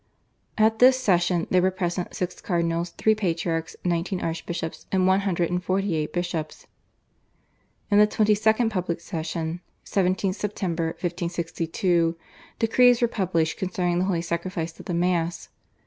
[0.57, 5.51] At this session there were present six cardinals, three patriarchs, nineteen archbishops, and one hundred
[5.51, 6.65] and forty eight bishops.
[7.91, 10.59] In the 22nd public session (17th Sept.
[10.63, 12.17] 1562)
[12.57, 15.49] decrees were published concerning the Holy Sacrifice of the Mass.